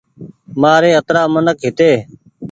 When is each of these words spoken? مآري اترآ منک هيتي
مآري 0.61 0.91
اترآ 0.99 1.23
منک 1.33 1.57
هيتي 1.65 1.91